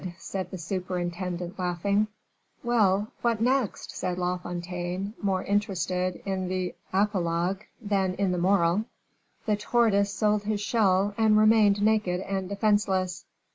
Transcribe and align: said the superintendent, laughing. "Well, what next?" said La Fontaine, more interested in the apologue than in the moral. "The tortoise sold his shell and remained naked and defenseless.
said 0.17 0.49
the 0.49 0.57
superintendent, 0.57 1.59
laughing. 1.59 2.07
"Well, 2.63 3.11
what 3.21 3.39
next?" 3.39 3.91
said 3.95 4.17
La 4.17 4.37
Fontaine, 4.39 5.13
more 5.21 5.43
interested 5.43 6.23
in 6.25 6.47
the 6.47 6.73
apologue 6.91 7.65
than 7.79 8.15
in 8.15 8.31
the 8.31 8.39
moral. 8.39 8.85
"The 9.45 9.57
tortoise 9.57 10.11
sold 10.11 10.45
his 10.45 10.59
shell 10.59 11.13
and 11.19 11.37
remained 11.37 11.83
naked 11.83 12.21
and 12.21 12.49
defenseless. 12.49 13.25